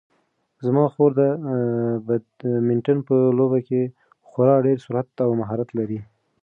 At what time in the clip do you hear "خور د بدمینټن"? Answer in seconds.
0.93-2.97